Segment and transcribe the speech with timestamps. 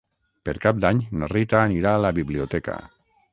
[0.47, 2.79] Per Cap d'Any na Rita anirà a la biblioteca.